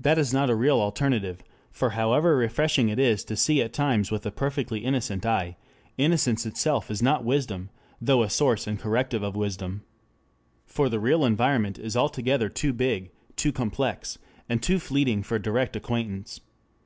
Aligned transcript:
That 0.00 0.16
is 0.16 0.32
not 0.32 0.48
a 0.48 0.54
real 0.54 0.80
alternative, 0.80 1.44
for 1.70 1.90
however 1.90 2.38
refreshing 2.38 2.88
it 2.88 2.98
is 2.98 3.22
to 3.24 3.36
see 3.36 3.60
at 3.60 3.74
times 3.74 4.10
with 4.10 4.24
a 4.24 4.30
perfectly 4.30 4.80
innocent 4.82 5.26
eye, 5.26 5.58
innocence 5.98 6.46
itself 6.46 6.90
is 6.90 7.02
not 7.02 7.22
wisdom, 7.22 7.68
though 8.00 8.22
a 8.22 8.30
source 8.30 8.66
and 8.66 8.78
corrective 8.78 9.22
of 9.22 9.36
wisdom. 9.36 9.82
For 10.64 10.88
the 10.88 10.98
real 10.98 11.22
environment 11.22 11.78
is 11.78 11.98
altogether 11.98 12.48
too 12.48 12.72
big, 12.72 13.10
too 13.36 13.52
complex, 13.52 14.16
and 14.48 14.62
too 14.62 14.78
fleeting 14.78 15.22
for 15.22 15.38
direct 15.38 15.76
acquaintance. 15.76 16.40